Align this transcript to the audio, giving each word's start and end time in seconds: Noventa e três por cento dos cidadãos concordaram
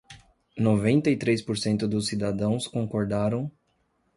Noventa 0.57 1.11
e 1.11 1.15
três 1.15 1.43
por 1.43 1.55
cento 1.59 1.87
dos 1.87 2.07
cidadãos 2.07 2.65
concordaram 2.65 3.51